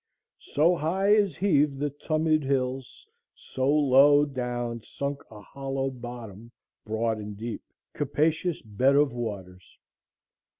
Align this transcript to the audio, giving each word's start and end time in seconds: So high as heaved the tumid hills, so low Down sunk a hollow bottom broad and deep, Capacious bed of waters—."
So 0.55 0.75
high 0.77 1.13
as 1.15 1.35
heaved 1.35 1.77
the 1.77 1.91
tumid 1.91 2.41
hills, 2.41 3.05
so 3.35 3.69
low 3.69 4.25
Down 4.25 4.81
sunk 4.81 5.21
a 5.29 5.41
hollow 5.41 5.91
bottom 5.91 6.51
broad 6.83 7.19
and 7.19 7.37
deep, 7.37 7.61
Capacious 7.93 8.63
bed 8.63 8.95
of 8.95 9.13
waters—." 9.13 9.77